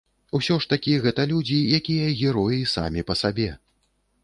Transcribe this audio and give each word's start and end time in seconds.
Усё 0.37 0.55
ж 0.63 0.69
такі 0.71 0.95
гэта 1.03 1.25
людзі, 1.33 1.59
якія 1.79 2.09
героі 2.23 2.59
самі 2.75 3.07
па 3.13 3.19
сабе. 3.23 3.49